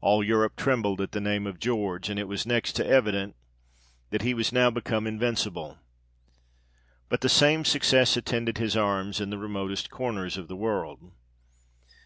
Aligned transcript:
All 0.00 0.24
Europe 0.24 0.56
trembled 0.56 0.98
at 1.02 1.12
the 1.12 1.20
name 1.20 1.46
of 1.46 1.58
George; 1.58 2.08
and 2.08 2.18
it 2.18 2.26
was 2.26 2.46
next 2.46 2.72
to 2.76 2.86
evident, 2.86 3.36
that 4.08 4.22
he 4.22 4.32
was 4.32 4.50
now 4.50 4.70
become 4.70 5.06
invincible. 5.06 5.76
But 7.10 7.20
the 7.20 7.28
same 7.28 7.66
success 7.66 8.16
attended 8.16 8.56
his 8.56 8.78
arms 8.78 9.20
in 9.20 9.28
the 9.28 9.36
remotest 9.36 9.90
corners 9.90 10.38
of 10.38 10.48
the 10.48 10.56
world. 10.56 11.12